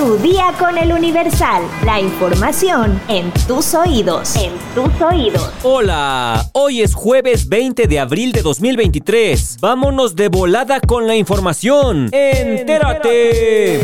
Tu 0.00 0.16
día 0.16 0.54
con 0.58 0.78
el 0.78 0.94
Universal. 0.94 1.62
La 1.84 2.00
información 2.00 2.98
en 3.06 3.30
tus 3.46 3.74
oídos. 3.74 4.34
En 4.34 4.52
tus 4.74 4.98
oídos. 5.02 5.52
Hola, 5.62 6.48
hoy 6.54 6.80
es 6.80 6.94
jueves 6.94 7.50
20 7.50 7.86
de 7.86 8.00
abril 8.00 8.32
de 8.32 8.40
2023. 8.40 9.58
Vámonos 9.60 10.16
de 10.16 10.28
volada 10.28 10.80
con 10.80 11.06
la 11.06 11.16
información. 11.16 12.08
Entérate. 12.12 13.78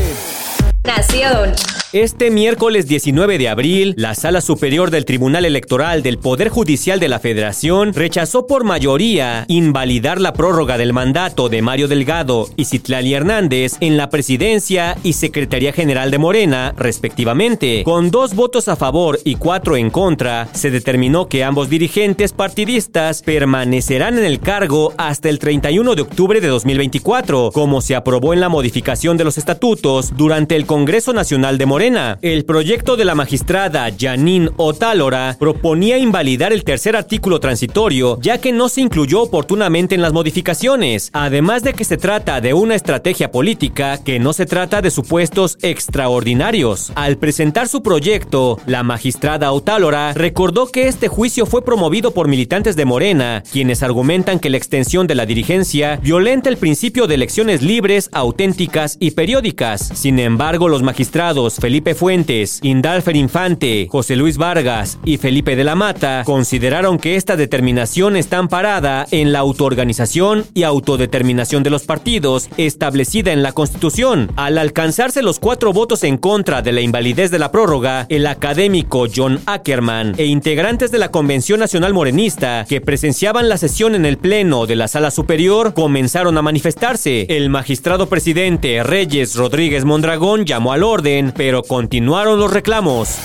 Nación. 0.85 1.53
Este 1.99 2.31
miércoles 2.31 2.89
19 2.89 3.39
de 3.39 3.49
abril, 3.49 3.95
la 3.97 4.15
Sala 4.15 4.43
Superior 4.43 4.91
del 4.91 5.07
Tribunal 5.07 5.47
Electoral 5.47 6.03
del 6.03 6.19
Poder 6.19 6.51
Judicial 6.51 7.01
de 7.01 7.09
la 7.09 7.21
Federación 7.21 7.95
rechazó 7.95 8.47
por 8.47 8.65
mayoría 8.65 9.47
invalidar 9.49 10.21
la 10.21 10.35
prórroga 10.35 10.77
del 10.77 10.93
mandato 10.93 11.49
de 11.49 11.63
Mario 11.63 11.89
Delgado 11.89 12.51
y 12.55 12.67
Citlali 12.67 13.15
Hernández 13.15 13.79
en 13.81 13.97
la 13.97 14.11
presidencia 14.11 14.99
y 15.05 15.15
Secretaría 15.15 15.73
General 15.73 16.11
de 16.11 16.19
Morena, 16.19 16.75
respectivamente. 16.77 17.83
Con 17.83 18.11
dos 18.11 18.35
votos 18.35 18.69
a 18.69 18.77
favor 18.77 19.19
y 19.25 19.37
cuatro 19.37 19.75
en 19.79 19.89
contra, 19.89 20.49
se 20.53 20.71
determinó 20.71 21.29
que 21.29 21.45
ambos 21.45 21.71
dirigentes 21.71 22.35
partidistas 22.35 23.23
permanecerán 23.23 24.19
en 24.19 24.27
el 24.27 24.41
cargo 24.41 24.93
hasta 24.99 25.31
el 25.31 25.39
31 25.39 25.95
de 25.95 26.03
octubre 26.03 26.43
de 26.43 26.49
2024, 26.49 27.53
como 27.55 27.81
se 27.81 27.97
aprobó 27.97 28.35
en 28.35 28.41
la 28.41 28.51
modificación 28.51 29.17
de 29.17 29.25
los 29.25 29.39
estatutos 29.39 30.15
durante 30.15 30.57
el 30.57 30.67
Congreso 30.67 31.15
Nacional 31.15 31.57
de 31.57 31.65
Morena 31.65 31.86
el 31.87 32.45
proyecto 32.45 32.97
de 32.97 33.05
la 33.05 33.15
magistrada 33.15 33.89
Janine 33.97 34.51
Otálora 34.57 35.37
proponía 35.39 35.99
invalidar 35.99 36.53
el 36.53 36.65
tercer 36.65 36.97
artículo 36.97 37.39
transitorio, 37.39 38.19
ya 38.21 38.39
que 38.39 38.51
no 38.51 38.69
se 38.69 38.81
incluyó 38.81 39.23
oportunamente 39.23 39.95
en 39.95 40.03
las 40.03 40.13
modificaciones, 40.13 41.11
además 41.13 41.63
de 41.63 41.75
que 41.75 41.85
se 41.85 41.97
trata 41.97 42.41
de 42.41 42.55
una 42.55 42.75
estrategia 42.75 43.31
política 43.31 44.03
que 44.03 44.19
no 44.19 44.33
se 44.33 44.47
trata 44.47 44.83
de 44.83 44.91
supuestos 44.91 45.59
extraordinarios. 45.63 46.91
Al 46.97 47.19
presentar 47.19 47.69
su 47.69 47.85
proyecto, 47.85 48.59
la 48.67 48.83
magistrada 48.83 49.53
Otálora 49.53 50.13
recordó 50.13 50.67
que 50.67 50.89
este 50.89 51.07
juicio 51.07 51.47
fue 51.47 51.65
promovido 51.65 52.11
por 52.11 52.27
militantes 52.27 52.75
de 52.75 52.85
Morena, 52.85 53.45
quienes 53.53 53.85
argumentan 53.85 54.41
que 54.41 54.51
la 54.51 54.57
extensión 54.57 55.07
de 55.07 55.15
la 55.15 55.25
dirigencia 55.25 56.01
violenta 56.03 56.49
el 56.49 56.57
principio 56.57 57.07
de 57.07 57.15
elecciones 57.15 57.63
libres, 57.63 58.11
auténticas 58.13 58.97
y 58.99 59.13
periódicas. 59.13 59.93
Sin 59.95 60.19
embargo, 60.19 60.69
los 60.69 60.83
magistrados 60.83 61.61
Felipe 61.67 61.97
Fuentes, 61.97 62.61
Indalfer 62.63 63.17
Infante, 63.17 63.89
José 63.91 64.15
Luis 64.15 64.37
Vargas 64.37 65.01
y 65.05 65.17
Felipe 65.17 65.57
de 65.57 65.65
la 65.65 65.75
Mata 65.75 66.23
consideraron 66.25 66.97
que 66.97 67.17
esta 67.17 67.35
determinación 67.35 68.15
está 68.15 68.39
amparada 68.39 69.05
en 69.11 69.33
la 69.33 69.41
autoorganización 69.41 70.45
y 70.55 70.63
autodeterminación 70.63 71.65
de 71.65 71.71
los 71.71 71.83
partidos 71.83 72.49
establecida 72.57 73.33
en 73.33 73.43
la 73.43 73.51
Constitución. 73.51 74.31
Al 74.37 74.59
alcanzarse 74.59 75.25
los 75.25 75.41
cuatro 75.41 75.73
votos 75.73 76.05
en 76.05 76.19
contra 76.19 76.63
de 76.63 76.71
la 76.71 76.83
invalidez 76.83 77.33
de 77.33 77.41
la 77.41 77.51
prórroga, 77.51 78.07
el 78.11 78.29
académico 78.29 79.09
John 79.13 79.41
Ackerman 79.47 80.15
e 80.19 80.27
integrantes 80.27 80.93
de 80.93 80.99
la 80.99 81.11
Convención 81.11 81.59
Nacional 81.59 81.93
Morenista 81.93 82.65
que 82.69 82.81
presenciaban 82.81 83.49
la 83.49 83.59
sesión 83.59 83.97
en 83.97 84.07
el 84.07 84.19
Pleno 84.19 84.67
de 84.67 84.77
la 84.77 84.87
Sala 84.87 85.11
Superior 85.11 85.75
comenzaron 85.75 86.39
a 86.39 86.43
manifestarse. 86.43 87.27
El 87.29 87.51
magistrado 87.51 88.09
presidente 88.09 88.85
Reyes 88.85 89.35
Rodríguez 89.35 89.85
Mondragón 89.85 90.45
llamó 90.45 90.73
al 90.73 90.85
orden, 90.85 91.33
pero 91.37 91.56
continuaron 91.63 92.39
los 92.39 92.53
reclamos. 92.53 93.19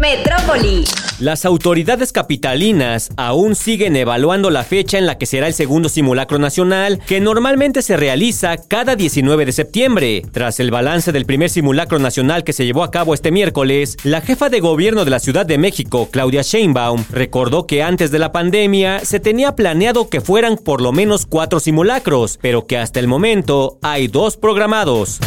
Metrópoli. 0.00 0.84
Las 1.18 1.44
autoridades 1.44 2.12
capitalinas 2.12 3.10
aún 3.16 3.56
siguen 3.56 3.96
evaluando 3.96 4.50
la 4.50 4.62
fecha 4.62 4.98
en 4.98 5.06
la 5.06 5.18
que 5.18 5.26
será 5.26 5.48
el 5.48 5.54
segundo 5.54 5.88
simulacro 5.88 6.38
nacional, 6.38 7.00
que 7.04 7.20
normalmente 7.20 7.82
se 7.82 7.96
realiza 7.96 8.56
cada 8.56 8.94
19 8.94 9.44
de 9.44 9.50
septiembre. 9.50 10.22
Tras 10.30 10.60
el 10.60 10.70
balance 10.70 11.10
del 11.10 11.26
primer 11.26 11.50
simulacro 11.50 11.98
nacional 11.98 12.44
que 12.44 12.52
se 12.52 12.64
llevó 12.64 12.84
a 12.84 12.92
cabo 12.92 13.14
este 13.14 13.32
miércoles, 13.32 13.96
la 14.04 14.20
jefa 14.20 14.48
de 14.48 14.60
gobierno 14.60 15.04
de 15.04 15.10
la 15.10 15.18
Ciudad 15.18 15.44
de 15.44 15.58
México, 15.58 16.08
Claudia 16.12 16.42
Sheinbaum, 16.42 17.04
recordó 17.10 17.66
que 17.66 17.82
antes 17.82 18.12
de 18.12 18.20
la 18.20 18.30
pandemia 18.30 19.00
se 19.00 19.18
tenía 19.18 19.56
planeado 19.56 20.08
que 20.08 20.20
fueran 20.20 20.56
por 20.56 20.80
lo 20.80 20.92
menos 20.92 21.26
cuatro 21.26 21.58
simulacros, 21.58 22.38
pero 22.40 22.68
que 22.68 22.78
hasta 22.78 23.00
el 23.00 23.08
momento 23.08 23.78
hay 23.82 24.06
dos 24.06 24.36
programados. 24.36 25.18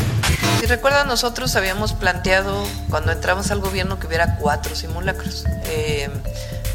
Si 0.62 0.68
recuerdan, 0.68 1.08
nosotros 1.08 1.56
habíamos 1.56 1.94
planteado 1.94 2.64
cuando 2.92 3.12
entramos 3.12 3.50
al 3.50 3.62
gobierno 3.62 3.98
que 3.98 4.06
hubiera 4.06 4.36
cuatro 4.36 4.76
simulacros. 4.76 5.44
Eh, 5.64 6.08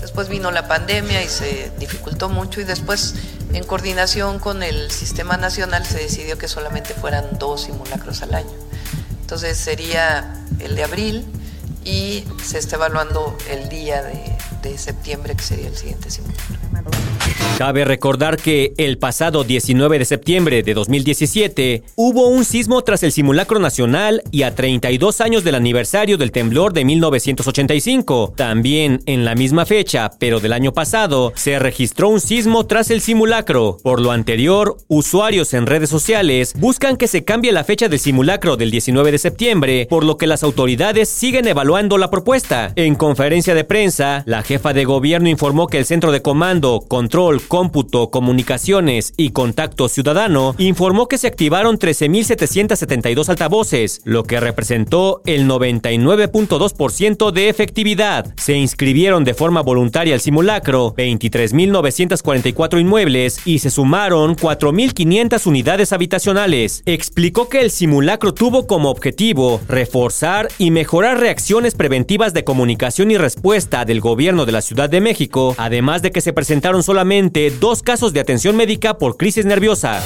después 0.00 0.28
vino 0.28 0.50
la 0.50 0.66
pandemia 0.66 1.22
y 1.22 1.28
se 1.28 1.70
dificultó 1.78 2.28
mucho 2.28 2.60
y 2.60 2.64
después 2.64 3.14
en 3.52 3.62
coordinación 3.62 4.40
con 4.40 4.64
el 4.64 4.90
sistema 4.90 5.36
nacional 5.36 5.86
se 5.86 5.98
decidió 5.98 6.36
que 6.36 6.48
solamente 6.48 6.94
fueran 6.94 7.38
dos 7.38 7.62
simulacros 7.62 8.22
al 8.22 8.34
año. 8.34 8.50
Entonces 9.20 9.56
sería 9.56 10.34
el 10.58 10.74
de 10.74 10.82
abril 10.82 11.24
y 11.84 12.24
se 12.44 12.58
está 12.58 12.74
evaluando 12.74 13.38
el 13.48 13.68
día 13.68 14.02
de, 14.02 14.36
de 14.62 14.78
septiembre 14.78 15.36
que 15.36 15.44
sería 15.44 15.68
el 15.68 15.76
siguiente 15.76 16.10
simulacro. 16.10 16.65
Cabe 17.58 17.86
recordar 17.86 18.36
que 18.36 18.74
el 18.76 18.98
pasado 18.98 19.42
19 19.42 19.98
de 19.98 20.04
septiembre 20.04 20.62
de 20.62 20.74
2017 20.74 21.84
hubo 21.94 22.28
un 22.28 22.44
sismo 22.44 22.82
tras 22.82 23.02
el 23.02 23.12
simulacro 23.12 23.58
nacional 23.58 24.22
y 24.30 24.42
a 24.42 24.54
32 24.54 25.22
años 25.22 25.42
del 25.42 25.54
aniversario 25.54 26.18
del 26.18 26.32
temblor 26.32 26.74
de 26.74 26.84
1985. 26.84 28.34
También 28.36 29.00
en 29.06 29.24
la 29.24 29.34
misma 29.34 29.64
fecha, 29.64 30.10
pero 30.18 30.38
del 30.38 30.52
año 30.52 30.74
pasado, 30.74 31.32
se 31.34 31.58
registró 31.58 32.10
un 32.10 32.20
sismo 32.20 32.66
tras 32.66 32.90
el 32.90 33.00
simulacro. 33.00 33.78
Por 33.82 34.02
lo 34.02 34.10
anterior, 34.10 34.76
usuarios 34.88 35.54
en 35.54 35.64
redes 35.64 35.88
sociales 35.88 36.52
buscan 36.58 36.98
que 36.98 37.08
se 37.08 37.24
cambie 37.24 37.52
la 37.52 37.64
fecha 37.64 37.88
del 37.88 38.00
simulacro 38.00 38.58
del 38.58 38.70
19 38.70 39.12
de 39.12 39.18
septiembre, 39.18 39.86
por 39.88 40.04
lo 40.04 40.18
que 40.18 40.26
las 40.26 40.42
autoridades 40.42 41.08
siguen 41.08 41.48
evaluando 41.48 41.96
la 41.96 42.10
propuesta. 42.10 42.74
En 42.76 42.96
conferencia 42.96 43.54
de 43.54 43.64
prensa, 43.64 44.24
la 44.26 44.42
jefa 44.42 44.74
de 44.74 44.84
gobierno 44.84 45.30
informó 45.30 45.68
que 45.68 45.78
el 45.78 45.86
Centro 45.86 46.12
de 46.12 46.20
Comando, 46.20 46.65
Control, 46.88 47.40
Cómputo, 47.42 48.10
Comunicaciones 48.10 49.12
y 49.16 49.30
Contacto 49.30 49.88
Ciudadano 49.88 50.54
informó 50.58 51.06
que 51.08 51.18
se 51.18 51.28
activaron 51.28 51.78
13.772 51.78 53.28
altavoces, 53.28 54.00
lo 54.04 54.24
que 54.24 54.40
representó 54.40 55.22
el 55.26 55.48
99.2% 55.48 57.30
de 57.30 57.48
efectividad. 57.48 58.34
Se 58.36 58.54
inscribieron 58.54 59.24
de 59.24 59.34
forma 59.34 59.62
voluntaria 59.62 60.14
al 60.14 60.20
simulacro 60.20 60.94
23.944 60.96 62.80
inmuebles 62.80 63.40
y 63.44 63.60
se 63.60 63.70
sumaron 63.70 64.36
4.500 64.36 65.46
unidades 65.46 65.92
habitacionales. 65.92 66.82
Explicó 66.86 67.48
que 67.48 67.60
el 67.60 67.70
simulacro 67.70 68.34
tuvo 68.34 68.66
como 68.66 68.90
objetivo 68.90 69.60
reforzar 69.68 70.48
y 70.58 70.70
mejorar 70.70 71.20
reacciones 71.20 71.74
preventivas 71.74 72.34
de 72.34 72.44
comunicación 72.44 73.10
y 73.10 73.18
respuesta 73.18 73.84
del 73.84 74.00
gobierno 74.00 74.46
de 74.46 74.52
la 74.52 74.62
Ciudad 74.62 74.90
de 74.90 75.00
México, 75.00 75.54
además 75.58 76.02
de 76.02 76.10
que 76.10 76.20
se 76.20 76.32
presentaron 76.56 76.82
solamente 76.82 77.50
dos 77.50 77.82
casos 77.82 78.14
de 78.14 78.20
atención 78.20 78.56
médica 78.56 78.96
por 78.96 79.18
crisis 79.18 79.44
nerviosa. 79.44 80.00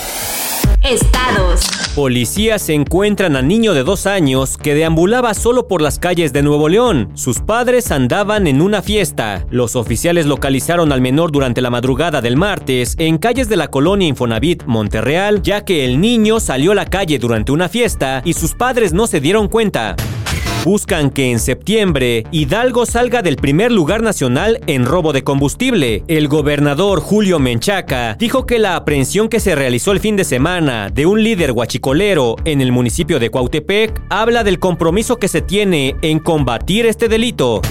Estados. 0.82 1.60
Policías 1.94 2.68
encuentran 2.70 3.36
a 3.36 3.42
niño 3.42 3.72
de 3.72 3.84
dos 3.84 4.08
años 4.08 4.56
que 4.56 4.74
deambulaba 4.74 5.34
solo 5.34 5.68
por 5.68 5.80
las 5.80 6.00
calles 6.00 6.32
de 6.32 6.42
Nuevo 6.42 6.68
León. 6.68 7.12
Sus 7.14 7.38
padres 7.38 7.92
andaban 7.92 8.48
en 8.48 8.62
una 8.62 8.82
fiesta. 8.82 9.46
Los 9.50 9.76
oficiales 9.76 10.26
localizaron 10.26 10.90
al 10.90 11.00
menor 11.00 11.30
durante 11.30 11.60
la 11.60 11.70
madrugada 11.70 12.20
del 12.20 12.36
martes 12.36 12.96
en 12.98 13.18
calles 13.18 13.48
de 13.48 13.56
la 13.56 13.68
colonia 13.68 14.08
Infonavit, 14.08 14.64
Monterreal, 14.64 15.42
ya 15.42 15.64
que 15.64 15.84
el 15.84 16.00
niño 16.00 16.40
salió 16.40 16.72
a 16.72 16.74
la 16.74 16.86
calle 16.86 17.20
durante 17.20 17.52
una 17.52 17.68
fiesta 17.68 18.22
y 18.24 18.32
sus 18.32 18.54
padres 18.54 18.92
no 18.92 19.06
se 19.06 19.20
dieron 19.20 19.46
cuenta. 19.46 19.94
Buscan 20.64 21.08
que 21.08 21.30
en 21.30 21.40
septiembre 21.40 22.24
Hidalgo 22.30 22.84
salga 22.84 23.22
del 23.22 23.36
primer 23.36 23.72
lugar 23.72 24.02
nacional 24.02 24.60
en 24.66 24.84
robo 24.84 25.14
de 25.14 25.24
combustible. 25.24 26.04
El 26.06 26.28
gobernador 26.28 27.00
Julio 27.00 27.38
Menchaca 27.38 28.14
dijo 28.18 28.44
que 28.44 28.58
la 28.58 28.76
aprehensión 28.76 29.30
que 29.30 29.40
se 29.40 29.54
realizó 29.54 29.92
el 29.92 30.00
fin 30.00 30.16
de 30.16 30.24
semana 30.24 30.90
de 30.90 31.06
un 31.06 31.24
líder 31.24 31.54
guachicolero 31.54 32.36
en 32.44 32.60
el 32.60 32.72
municipio 32.72 33.18
de 33.18 33.30
Cuautepec 33.30 34.02
habla 34.10 34.44
del 34.44 34.58
compromiso 34.58 35.16
que 35.16 35.28
se 35.28 35.40
tiene 35.40 35.96
en 36.02 36.18
combatir 36.18 36.84
este 36.84 37.08
delito. 37.08 37.62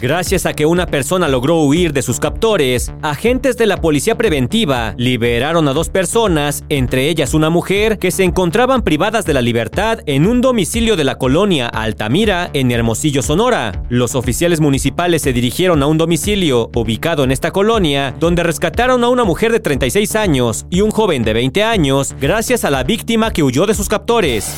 Gracias 0.00 0.46
a 0.46 0.54
que 0.54 0.64
una 0.64 0.86
persona 0.86 1.28
logró 1.28 1.60
huir 1.60 1.92
de 1.92 2.00
sus 2.00 2.20
captores, 2.20 2.90
agentes 3.02 3.58
de 3.58 3.66
la 3.66 3.82
policía 3.82 4.16
preventiva 4.16 4.94
liberaron 4.96 5.68
a 5.68 5.74
dos 5.74 5.90
personas, 5.90 6.64
entre 6.70 7.10
ellas 7.10 7.34
una 7.34 7.50
mujer, 7.50 7.98
que 7.98 8.10
se 8.10 8.24
encontraban 8.24 8.80
privadas 8.80 9.26
de 9.26 9.34
la 9.34 9.42
libertad 9.42 9.98
en 10.06 10.26
un 10.26 10.40
domicilio 10.40 10.96
de 10.96 11.04
la 11.04 11.18
colonia 11.18 11.66
Altamira, 11.68 12.48
en 12.54 12.70
Hermosillo, 12.70 13.20
Sonora. 13.20 13.84
Los 13.90 14.14
oficiales 14.14 14.60
municipales 14.60 15.20
se 15.20 15.34
dirigieron 15.34 15.82
a 15.82 15.86
un 15.86 15.98
domicilio 15.98 16.70
ubicado 16.74 17.22
en 17.22 17.30
esta 17.30 17.50
colonia, 17.50 18.14
donde 18.18 18.42
rescataron 18.42 19.04
a 19.04 19.10
una 19.10 19.24
mujer 19.24 19.52
de 19.52 19.60
36 19.60 20.16
años 20.16 20.64
y 20.70 20.80
un 20.80 20.92
joven 20.92 21.24
de 21.24 21.34
20 21.34 21.62
años, 21.62 22.14
gracias 22.18 22.64
a 22.64 22.70
la 22.70 22.84
víctima 22.84 23.34
que 23.34 23.42
huyó 23.42 23.66
de 23.66 23.74
sus 23.74 23.90
captores. 23.90 24.50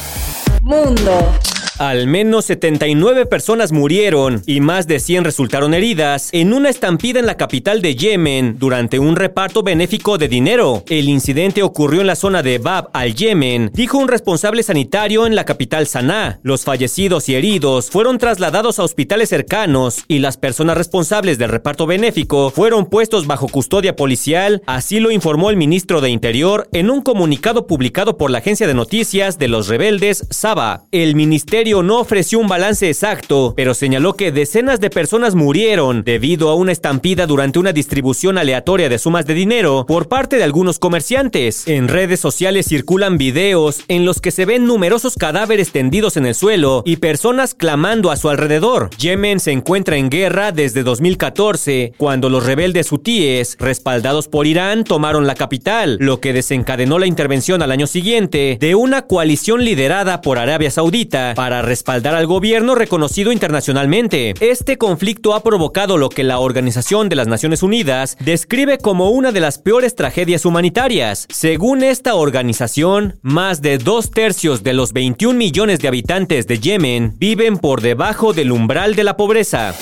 Mundo. 0.62 1.33
Al 1.82 2.06
menos 2.06 2.44
79 2.44 3.26
personas 3.26 3.73
murieron 3.73 4.40
y 4.46 4.61
más 4.61 4.87
de 4.87 5.00
100 5.00 5.25
resultaron 5.25 5.75
heridas 5.75 6.29
en 6.31 6.52
una 6.52 6.70
estampida 6.70 7.19
en 7.19 7.26
la 7.26 7.37
capital 7.37 7.82
de 7.82 7.96
Yemen 7.96 8.56
durante 8.56 9.00
un 9.00 9.17
reparto 9.17 9.64
benéfico 9.64 10.17
de 10.17 10.29
dinero. 10.29 10.84
El 10.88 11.08
incidente 11.08 11.64
ocurrió 11.64 12.02
en 12.02 12.06
la 12.06 12.14
zona 12.14 12.44
de 12.44 12.58
Bab 12.58 12.90
al 12.93 13.17
Yemen, 13.17 13.73
dijo 13.75 13.99
un 13.99 14.06
responsable 14.06 14.62
sanitario 14.62 15.26
en 15.26 15.34
la 15.34 15.44
capital 15.44 15.88
Sanaa. 15.88 16.38
Los 16.44 16.62
fallecidos 16.62 17.29
y 17.29 17.34
heridos 17.34 17.90
fueron 17.90 18.19
trasladados 18.19 18.78
a 18.78 18.85
hospitales 18.85 19.31
cercanos 19.31 20.05
y 20.06 20.20
las 20.20 20.37
personas 20.37 20.76
responsables 20.76 21.37
del 21.37 21.50
reparto 21.50 21.87
benéfico 21.87 22.50
fueron 22.50 22.87
puestos 22.87 23.26
bajo 23.26 23.49
custodia 23.49 23.96
policial, 23.96 24.62
así 24.67 25.00
lo 25.00 25.11
informó 25.11 25.50
el 25.50 25.56
ministro 25.56 26.00
de 26.00 26.11
Interior 26.11 26.69
en 26.73 26.90
un 26.90 27.02
comunicado 27.02 27.67
publicado 27.67 28.17
por 28.17 28.31
la 28.31 28.38
agencia 28.38 28.69
de 28.69 28.75
noticias 28.75 29.37
de 29.37 29.49
los 29.49 29.67
rebeldes 29.67 30.28
Saba. 30.31 30.85
El 30.93 31.17
ministerio 31.17 31.72
no 31.81 32.01
ofreció 32.01 32.39
un 32.39 32.49
balance 32.49 32.89
exacto, 32.89 33.55
pero 33.57 33.73
señaló 33.73 34.15
que 34.15 34.33
decenas 34.33 34.81
de 34.81 34.91
personas 34.91 35.35
murieron 35.35 36.05
debido 36.05 36.51
a 36.51 36.55
una 36.55 36.73
estampida 36.73 37.27
durante 37.27 37.59
una 37.59 37.73
distribución 37.73 38.37
aleatoria 38.37 38.91
de 38.91 38.99
sumas 38.99 39.25
de 39.25 39.35
dinero 39.35 39.87
por 39.89 40.09
parte 40.09 40.37
de 40.37 40.45
algunos 40.45 40.79
comerciantes. 40.79 41.67
En 41.67 41.89
redes 41.89 42.21
sociales 42.21 42.67
circulan 42.67 43.17
videos 43.17 43.85
en 43.89 44.05
los 44.05 44.21
que 44.21 44.33
se 44.33 44.45
ven 44.45 44.67
numerosos 44.67 45.15
cadáveres 45.15 45.73
tendidos 45.73 46.17
en 46.17 46.27
el 46.27 46.35
suelo 46.35 46.83
y 46.85 46.97
personas 46.97 47.55
clamando 47.55 48.11
a 48.11 48.17
su 48.17 48.29
alrededor. 48.29 48.91
Yemen 48.99 49.41
se 49.41 49.53
encuentra 49.53 49.97
en 49.97 50.11
guerra 50.11 50.53
desde 50.53 50.83
2014, 50.83 51.95
cuando 51.97 52.29
los 52.29 52.45
rebeldes 52.45 52.91
hutíes, 52.91 53.57
respaldados 53.59 54.29
por 54.29 54.47
Irán, 54.47 54.85
tomaron 54.85 55.27
la 55.27 55.37
capital, 55.37 55.97
lo 56.01 56.21
que 56.21 56.33
desencadenó 56.33 56.99
la 56.99 57.07
intervención 57.07 57.63
al 57.63 57.71
año 57.71 57.87
siguiente 57.87 58.59
de 58.61 58.75
una 58.75 59.03
coalición 59.03 59.65
liderada 59.65 60.21
por 60.21 60.39
Arabia 60.39 60.71
Saudita 60.71 61.35
para 61.37 61.62
respaldar 61.62 62.14
al 62.14 62.26
gobierno 62.26 62.75
reconocido 62.75 63.32
internacionalmente. 63.32 64.35
Este 64.41 64.76
conflicto 64.76 65.35
ha 65.35 65.43
provocado 65.43 65.97
lo 65.97 66.09
que 66.09 66.25
la 66.25 66.38
Organización 66.38 67.09
de 67.09 67.17
las 67.17 67.29
Naciones 67.29 67.62
Unidas 67.62 68.17
describe 68.20 68.79
como 68.79 69.11
una 69.11 69.32
de 69.32 69.41
las 69.41 69.59
peores 69.59 69.94
tragedias 69.94 70.44
humanitarias. 70.44 71.26
Según 71.31 71.82
esta 71.82 72.14
organización, 72.14 73.19
más 73.23 73.62
de 73.62 73.79
dos 73.79 74.11
tercios 74.11 74.62
de 74.62 74.75
los 74.75 74.93
21 74.93 75.38
millones 75.38 75.81
de 75.81 75.88
habitantes 75.88 76.47
de 76.47 76.59
Yemen 76.59 77.14
viven 77.19 77.59
por 77.59 77.81
debajo 77.81 78.32
del 78.32 78.53
umbral 78.53 78.94
de 78.94 79.05
la 79.05 79.17
pobreza. 79.17 79.75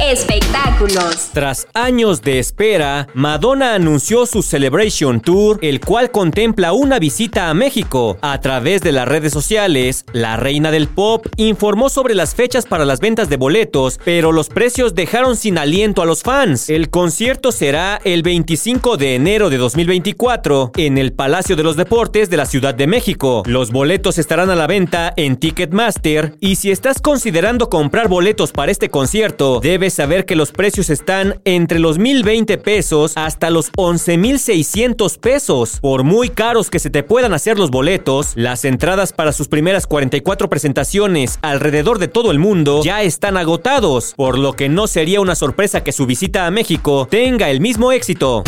Espectáculos. 0.00 1.30
Tras 1.32 1.66
años 1.74 2.22
de 2.22 2.38
espera, 2.38 3.08
Madonna 3.14 3.74
anunció 3.74 4.26
su 4.26 4.42
Celebration 4.44 5.20
Tour, 5.20 5.58
el 5.60 5.80
cual 5.80 6.12
contempla 6.12 6.72
una 6.72 7.00
visita 7.00 7.50
a 7.50 7.54
México. 7.54 8.16
A 8.22 8.40
través 8.40 8.80
de 8.80 8.92
las 8.92 9.08
redes 9.08 9.32
sociales, 9.32 10.04
la 10.12 10.36
reina 10.36 10.70
del 10.70 10.86
pop 10.86 11.26
informó 11.36 11.88
sobre 11.88 12.14
las 12.14 12.36
fechas 12.36 12.64
para 12.64 12.84
las 12.84 13.00
ventas 13.00 13.28
de 13.28 13.36
boletos, 13.36 13.98
pero 14.04 14.30
los 14.30 14.48
precios 14.48 14.94
dejaron 14.94 15.36
sin 15.36 15.58
aliento 15.58 16.00
a 16.00 16.06
los 16.06 16.22
fans. 16.22 16.70
El 16.70 16.90
concierto 16.90 17.50
será 17.50 18.00
el 18.04 18.22
25 18.22 18.98
de 18.98 19.16
enero 19.16 19.50
de 19.50 19.56
2024 19.56 20.72
en 20.76 20.96
el 20.96 21.12
Palacio 21.12 21.56
de 21.56 21.64
los 21.64 21.76
Deportes 21.76 22.30
de 22.30 22.36
la 22.36 22.46
Ciudad 22.46 22.74
de 22.74 22.86
México. 22.86 23.42
Los 23.46 23.72
boletos 23.72 24.18
estarán 24.18 24.48
a 24.50 24.56
la 24.56 24.68
venta 24.68 25.12
en 25.16 25.36
Ticketmaster 25.36 26.36
y 26.38 26.54
si 26.54 26.70
estás 26.70 27.00
considerando 27.00 27.68
comprar 27.68 28.06
boletos 28.06 28.52
para 28.52 28.70
este 28.70 28.90
concierto, 28.90 29.58
debes 29.60 29.87
saber 29.90 30.26
que 30.26 30.36
los 30.36 30.52
precios 30.52 30.90
están 30.90 31.40
entre 31.44 31.78
los 31.78 31.98
1020 31.98 32.58
pesos 32.58 33.12
hasta 33.16 33.50
los 33.50 33.70
11600 33.76 35.18
pesos. 35.18 35.78
Por 35.80 36.04
muy 36.04 36.28
caros 36.28 36.70
que 36.70 36.78
se 36.78 36.90
te 36.90 37.02
puedan 37.02 37.34
hacer 37.34 37.58
los 37.58 37.70
boletos, 37.70 38.32
las 38.34 38.64
entradas 38.64 39.12
para 39.12 39.32
sus 39.32 39.48
primeras 39.48 39.86
44 39.86 40.48
presentaciones 40.48 41.38
alrededor 41.42 41.98
de 41.98 42.08
todo 42.08 42.30
el 42.30 42.38
mundo 42.38 42.82
ya 42.82 43.02
están 43.02 43.36
agotados, 43.36 44.14
por 44.16 44.38
lo 44.38 44.54
que 44.54 44.68
no 44.68 44.86
sería 44.86 45.20
una 45.20 45.34
sorpresa 45.34 45.82
que 45.82 45.92
su 45.92 46.06
visita 46.06 46.46
a 46.46 46.50
México 46.50 47.06
tenga 47.10 47.50
el 47.50 47.60
mismo 47.60 47.92
éxito. 47.92 48.44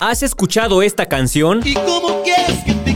¿Has 0.00 0.22
escuchado 0.22 0.82
esta 0.82 1.06
canción? 1.06 1.60
¿Y 1.64 1.74
cómo 1.74 2.22
quieres 2.22 2.62
que 2.64 2.72
te? 2.72 2.86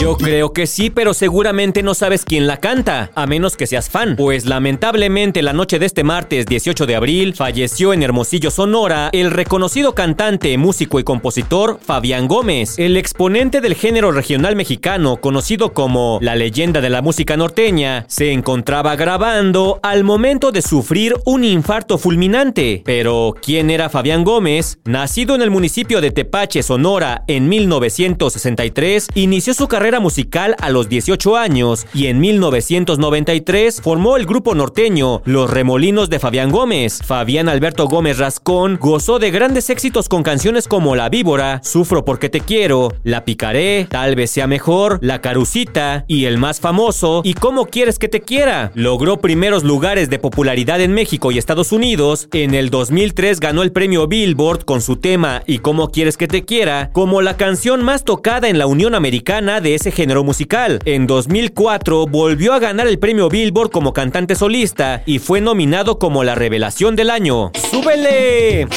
Yo 0.00 0.16
creo 0.16 0.54
que 0.54 0.66
sí, 0.66 0.88
pero 0.88 1.12
seguramente 1.12 1.82
no 1.82 1.92
sabes 1.92 2.24
quién 2.24 2.46
la 2.46 2.56
canta, 2.56 3.10
a 3.14 3.26
menos 3.26 3.58
que 3.58 3.66
seas 3.66 3.90
fan. 3.90 4.16
Pues 4.16 4.46
lamentablemente 4.46 5.42
la 5.42 5.52
noche 5.52 5.78
de 5.78 5.84
este 5.84 6.04
martes 6.04 6.46
18 6.46 6.86
de 6.86 6.96
abril 6.96 7.34
falleció 7.34 7.92
en 7.92 8.02
Hermosillo, 8.02 8.50
Sonora, 8.50 9.10
el 9.12 9.30
reconocido 9.30 9.94
cantante, 9.94 10.56
músico 10.56 11.00
y 11.00 11.04
compositor 11.04 11.80
Fabián 11.84 12.28
Gómez, 12.28 12.78
el 12.78 12.96
exponente 12.96 13.60
del 13.60 13.74
género 13.74 14.10
regional 14.10 14.56
mexicano 14.56 15.18
conocido 15.18 15.74
como 15.74 16.18
la 16.22 16.34
leyenda 16.34 16.80
de 16.80 16.88
la 16.88 17.02
música 17.02 17.36
norteña, 17.36 18.06
se 18.08 18.32
encontraba 18.32 18.96
grabando 18.96 19.80
al 19.82 20.02
momento 20.02 20.50
de 20.50 20.62
sufrir 20.62 21.14
un 21.26 21.44
infarto 21.44 21.98
fulminante. 21.98 22.80
Pero, 22.86 23.34
¿quién 23.42 23.68
era 23.68 23.90
Fabián 23.90 24.24
Gómez? 24.24 24.78
Nacido 24.86 25.34
en 25.34 25.42
el 25.42 25.50
municipio 25.50 26.00
de 26.00 26.10
Tepache, 26.10 26.62
Sonora, 26.62 27.22
en 27.26 27.50
1963, 27.50 29.08
inició 29.14 29.52
su 29.52 29.68
carrera 29.68 29.89
musical 29.98 30.54
a 30.60 30.70
los 30.70 30.88
18 30.88 31.36
años 31.36 31.86
y 31.92 32.06
en 32.06 32.20
1993 32.20 33.80
formó 33.82 34.16
el 34.16 34.26
grupo 34.26 34.54
norteño 34.54 35.22
Los 35.24 35.50
Remolinos 35.50 36.10
de 36.10 36.18
Fabián 36.20 36.50
Gómez. 36.50 37.00
Fabián 37.04 37.48
Alberto 37.48 37.88
Gómez 37.88 38.18
Rascón 38.18 38.78
gozó 38.80 39.18
de 39.18 39.30
grandes 39.30 39.70
éxitos 39.70 40.08
con 40.08 40.22
canciones 40.22 40.68
como 40.68 40.94
La 40.94 41.08
Víbora, 41.08 41.60
Sufro 41.64 42.04
porque 42.04 42.28
te 42.28 42.40
quiero, 42.40 42.92
La 43.02 43.24
Picaré, 43.24 43.88
Tal 43.90 44.14
vez 44.14 44.30
sea 44.30 44.46
mejor, 44.46 44.98
La 45.02 45.20
Carucita 45.20 46.04
y 46.06 46.26
el 46.26 46.38
más 46.38 46.60
famoso 46.60 47.22
¿Y 47.24 47.34
cómo 47.34 47.66
quieres 47.66 47.98
que 47.98 48.08
te 48.08 48.20
quiera? 48.20 48.70
Logró 48.74 49.20
primeros 49.20 49.64
lugares 49.64 50.10
de 50.10 50.18
popularidad 50.18 50.80
en 50.80 50.92
México 50.92 51.32
y 51.32 51.38
Estados 51.38 51.72
Unidos. 51.72 52.28
En 52.32 52.54
el 52.54 52.70
2003 52.70 53.40
ganó 53.40 53.62
el 53.62 53.72
premio 53.72 54.06
Billboard 54.06 54.64
con 54.64 54.82
su 54.82 54.96
tema 54.96 55.42
¿Y 55.46 55.58
cómo 55.58 55.90
quieres 55.90 56.16
que 56.16 56.28
te 56.28 56.44
quiera? 56.44 56.90
como 56.92 57.22
la 57.22 57.36
canción 57.36 57.82
más 57.82 58.04
tocada 58.04 58.48
en 58.48 58.58
la 58.58 58.66
Unión 58.66 58.94
Americana 58.94 59.60
de 59.60 59.74
ese 59.80 59.90
género 59.90 60.22
musical. 60.22 60.78
En 60.84 61.06
2004 61.06 62.06
volvió 62.06 62.52
a 62.52 62.58
ganar 62.58 62.86
el 62.86 62.98
premio 62.98 63.30
Billboard 63.30 63.70
como 63.70 63.94
cantante 63.94 64.34
solista 64.34 65.02
y 65.06 65.18
fue 65.18 65.40
nominado 65.40 65.98
como 65.98 66.22
la 66.22 66.34
revelación 66.34 66.96
del 66.96 67.08
año. 67.08 67.50
¡Súbele! 67.70 68.68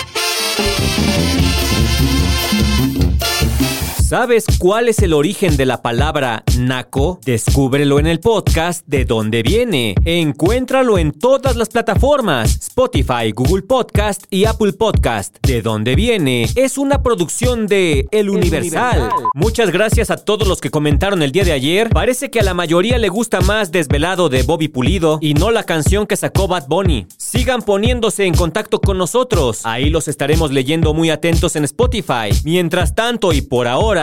¿Sabes 4.14 4.46
cuál 4.60 4.90
es 4.90 5.00
el 5.00 5.12
origen 5.12 5.58
de 5.58 5.66
la 5.66 5.82
palabra 5.82 6.44
naco? 6.56 7.20
Descúbrelo 7.26 7.98
en 7.98 8.06
el 8.06 8.20
podcast 8.20 8.86
de 8.86 9.06
dónde 9.06 9.42
viene. 9.42 9.96
Encuéntralo 10.06 11.00
en 11.00 11.14
todas 11.14 11.56
las 11.56 11.70
plataformas: 11.70 12.52
Spotify, 12.58 13.32
Google 13.34 13.64
Podcast 13.64 14.26
y 14.30 14.46
Apple 14.46 14.74
Podcast. 14.74 15.38
De 15.42 15.64
dónde 15.64 15.96
viene 15.96 16.48
es 16.54 16.78
una 16.78 17.02
producción 17.02 17.66
de 17.66 18.08
El 18.12 18.30
Universal. 18.30 19.00
Universal. 19.00 19.30
Muchas 19.34 19.72
gracias 19.72 20.12
a 20.12 20.18
todos 20.18 20.48
los 20.48 20.62
que 20.62 20.70
comentaron 20.70 21.24
el 21.24 21.32
día 21.32 21.44
de 21.44 21.54
ayer. 21.54 21.90
Parece 21.90 22.30
que 22.30 22.40
a 22.40 22.44
la 22.44 22.54
mayoría 22.54 23.00
le 23.00 23.10
gusta 23.10 23.42
más 23.42 23.72
Desvelado 23.72 24.30
de 24.30 24.44
Bobby 24.44 24.68
Pulido 24.68 25.18
y 25.22 25.34
no 25.34 25.50
la 25.50 25.64
canción 25.64 26.06
que 26.06 26.18
sacó 26.18 26.48
Bad 26.48 26.68
Bunny. 26.68 27.08
Sigan 27.18 27.64
poniéndose 27.64 28.26
en 28.26 28.36
contacto 28.36 28.80
con 28.80 29.00
nosotros. 29.00 29.62
Ahí 29.64 29.90
los 29.90 30.08
estaremos 30.08 30.52
leyendo 30.52 30.94
muy 30.94 31.10
atentos 31.10 31.56
en 31.56 31.64
Spotify. 31.64 32.30
Mientras 32.44 32.94
tanto 32.94 33.34
y 33.34 33.42
por 33.42 33.68
ahora 33.68 34.03